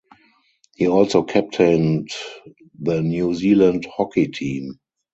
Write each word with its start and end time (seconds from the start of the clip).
He 0.77 0.87
also 0.87 1.21
captained 1.21 2.09
the 2.79 3.03
New 3.03 3.35
Zealand 3.35 3.85
hockey 3.85 4.29
team. 4.29 4.79